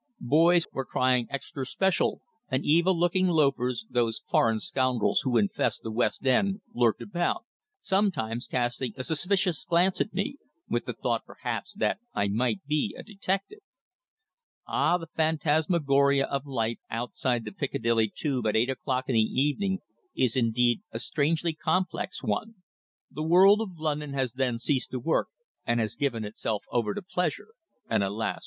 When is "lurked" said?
6.73-7.03